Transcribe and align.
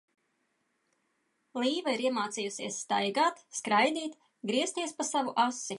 Līva 1.65 1.93
ir 1.97 2.03
iemācījusies 2.07 2.79
staigāt, 2.85 3.45
skraidīt, 3.61 4.19
griezties 4.53 4.97
pa 5.01 5.11
savu 5.13 5.37
asi. 5.47 5.69